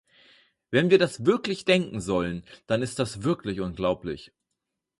Wenn 0.71 0.89
wir 0.89 0.97
das 0.97 1.27
wirklich 1.27 1.63
denken 1.63 2.01
sollen, 2.01 2.43
dann 2.65 2.81
ist 2.81 2.97
das 2.97 3.21
wirklich 3.21 3.59
unglaublich. 3.61 4.31